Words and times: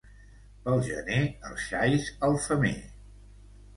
Pel 0.63 0.81
gener 0.87 1.19
els 1.49 1.67
xais 1.67 2.09
al 2.29 2.39
femer. 2.47 2.77